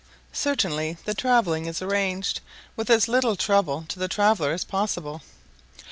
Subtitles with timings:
[0.33, 2.41] Certainly the travelling is arranged
[2.75, 5.21] with as little trouble to the traveller as possible.